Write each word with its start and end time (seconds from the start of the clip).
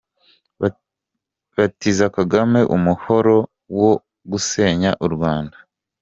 Batiza 1.55 2.05
Kagame 2.15 2.59
umuhoro 2.75 3.35
wo 3.79 3.91
gusenya 4.31 4.91
u 5.05 5.07
Rwanda. 5.13 5.57